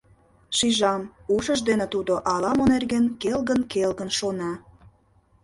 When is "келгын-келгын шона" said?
3.21-4.51